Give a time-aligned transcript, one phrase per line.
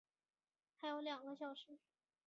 [0.79, 1.77] 还有两个小时